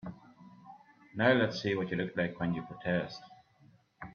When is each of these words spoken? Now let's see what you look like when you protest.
Now 1.15 1.31
let's 1.33 1.61
see 1.61 1.75
what 1.75 1.91
you 1.91 1.95
look 1.97 2.17
like 2.17 2.39
when 2.39 2.55
you 2.55 2.63
protest. 2.63 3.21